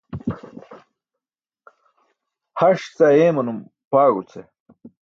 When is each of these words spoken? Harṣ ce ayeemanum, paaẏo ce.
Harṣ 2.59 2.83
ce 2.97 3.03
ayeemanum, 3.09 3.59
paaẏo 3.89 4.19
ce. 4.31 4.41